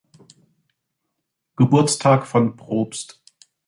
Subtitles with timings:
[1.55, 3.21] Geburtstag von Probst.